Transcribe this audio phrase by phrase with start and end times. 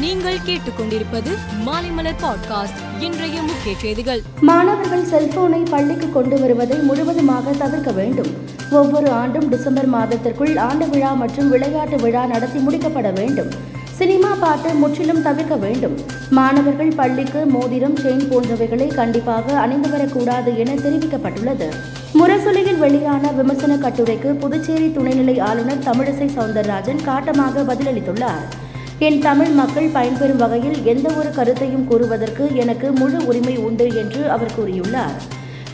[0.00, 1.30] நீங்கள் கேட்டுக்கொண்டிருப்பது
[1.66, 4.22] மாலைமலர் பாட்காஸ்ட் இன்றைய முக்கிய செய்திகள்.
[4.40, 8.26] மாணவர்கள் செல்போனை பள்ளிக்கு கொண்டு வருவதை முழுவதுமாக தவிர்க்க வேண்டும்.
[8.70, 13.48] ஒவ்வொரு ஆண்டும் டிசம்பர் மாதத்திற்குள் ஆண்டு விழா மற்றும் விளையாட்டு விழா நடத்தி முடிக்கப்பட வேண்டும்.
[13.90, 15.98] சினிமா பாட்டு முற்றிலும் தவிர்க்க வேண்டும்.
[16.30, 21.68] மாணவர்கள் பள்ளிக்கு மோதிரம் செயின் போன்றவைகளை கண்டிப்பாக அணிந்து வரக்கூடாது என தெரிவிக்கப்பட்டுள்ளது.
[22.12, 28.68] முரசொலியில் வெளியான விமர்சன கட்டுரைக்கு புதுச்சேரி துணைநிலை ஆளுநர் தமிழிசை சவுந்தரராஜன் காட்டமாக பதிலளித்துள்ளார்.
[29.06, 34.52] என் தமிழ் மக்கள் பயன்பெறும் வகையில் எந்த ஒரு கருத்தையும் கூறுவதற்கு எனக்கு முழு உரிமை உண்டு என்று அவர்
[34.58, 35.14] கூறியுள்ளார்.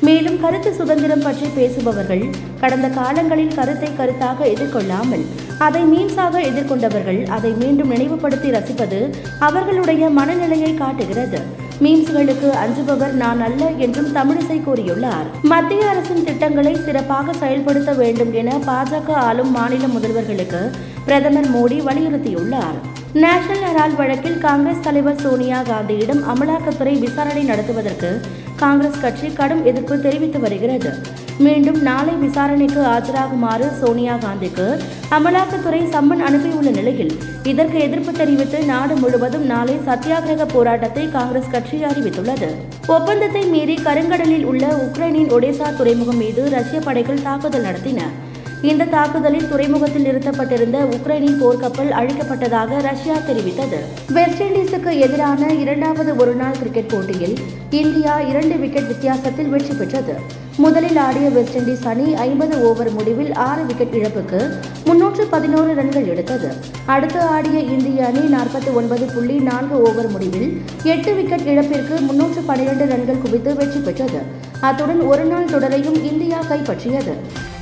[0.00, 2.24] மேலும் கருத்து சுதந்திரம் பற்றி பேசுபவர்கள்
[2.60, 5.24] கடந்த காலங்களில் கருத்தை கருத்தாக எதிர்கொள்ளாமல்
[5.58, 9.00] அதை மீன்ஸாக எதிர்கொண்டவர்கள் அதை மீண்டும் நினைவுபடுத்தி ரசிப்பது
[9.38, 11.40] அவர்களுடைய மனநிலையை காட்டுகிறது.
[11.82, 15.26] மீம்ஸ்களுக்கு அஞ்சுபவர் நான் அல்ல என்றும் தமிழிசை கூறியுள்ளார்.
[15.42, 20.70] மத்திய அரசின் திட்டங்களை சிறப்பாக செயல்படுத்த வேண்டும் என பாஜக ஆளும் மாநில முதல்வர்களுக்கு
[21.04, 22.78] பிரதமர் மோடி வலியுறுத்தியுள்ளார்.
[23.12, 28.20] நேஷனல் ஹெரால் வழக்கில் காங்கிரஸ் தலைவர் சோனியா காந்தியிடம் அமலாக்கத்துறை விசாரணை நடத்துவதற்கு
[28.56, 31.24] காங்கிரஸ் கட்சி கடும் எதிர்ப்பு தெரிவித்து வருகிறது.
[31.38, 34.66] மீண்டும் நாளை விசாரணைக்கு ஆஜராகுமாறு சோனியா காந்திக்கு
[35.10, 42.48] அமலாக்கத்துறை சம்மன் அனுப்பியுள்ள நிலையில் இதற்கு எதிர்ப்பு தெரிவித்து நாடு முழுவதும் நாளை சத்தியாகிரக போராட்டத்தை காங்கிரஸ் கட்சி அறிவித்துள்ளது.
[42.86, 48.02] ஒப்பந்தத்தை மீறி கருங்கடலில் உள்ள உக்ரைனின் ஒடேசா துறைமுகம் மீது ரஷ்ய படைகள் தாக்குதல் நடத்தின.
[48.62, 53.78] இந்த தாக்குதலில் துறைமுகத்தில் நிறுத்தப்பட்டிருந்த உக்ரைனின் போர்க்கப்பல் அழிக்கப்பட்டதாக ரஷ்யா தெரிவித்தது.
[54.12, 57.34] வெஸ்ட் இண்டீஸுக்கு எதிரான இரண்டாவது ஒருநாள் கிரிக்கெட் போட்டியில்
[57.70, 60.14] இந்தியா இரண்டு விக்கெட் வித்தியாசத்தில் வெற்றி பெற்றது.
[60.56, 64.40] முதலில் ஆடிய வெஸ்ட் இண்டீஸ் அணி ஐம்பது ஓவர் முடிவில் ஆறு விக்கெட் இழப்புக்கு
[64.84, 66.48] முன்னூற்று பதினோரு ரன்கள் எடுத்தது.
[66.86, 72.86] அடுத்து ஆடிய இந்திய அணி நாற்பத்தி ஒன்பது புள்ளி நான்கு ஓவர் முடிவில் எட்டு விக்கெட் இழப்பிற்கு முன்னூற்று பனிரெண்டு
[72.86, 74.22] ரன்கள் குவித்து வெற்றி பெற்றது.
[74.60, 77.14] அத்துடன் ஒருநாள் தொடரையும் இந்தியா கைப்பற்றியது.